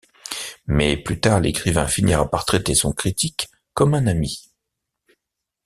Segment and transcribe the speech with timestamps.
[0.65, 4.49] Mais plus tard l'écrivain finira par traiter son critique comme un ami.